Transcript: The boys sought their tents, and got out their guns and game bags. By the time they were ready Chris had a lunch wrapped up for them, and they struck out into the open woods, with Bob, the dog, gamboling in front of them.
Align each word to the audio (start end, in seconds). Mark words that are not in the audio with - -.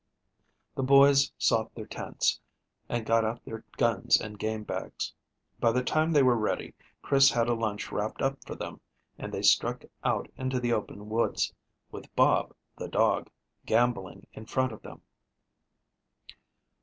The 0.73 0.81
boys 0.81 1.31
sought 1.37 1.75
their 1.75 1.85
tents, 1.85 2.39
and 2.89 3.05
got 3.05 3.23
out 3.23 3.45
their 3.45 3.63
guns 3.77 4.19
and 4.19 4.39
game 4.39 4.63
bags. 4.63 5.13
By 5.59 5.71
the 5.71 5.83
time 5.83 6.11
they 6.11 6.23
were 6.23 6.35
ready 6.39 6.73
Chris 7.03 7.29
had 7.29 7.47
a 7.47 7.53
lunch 7.53 7.91
wrapped 7.91 8.19
up 8.19 8.39
for 8.43 8.55
them, 8.55 8.81
and 9.19 9.31
they 9.31 9.43
struck 9.43 9.85
out 10.03 10.27
into 10.39 10.59
the 10.59 10.73
open 10.73 11.07
woods, 11.07 11.53
with 11.91 12.11
Bob, 12.15 12.55
the 12.75 12.87
dog, 12.87 13.29
gamboling 13.67 14.25
in 14.33 14.47
front 14.47 14.71
of 14.71 14.81
them. 14.81 15.03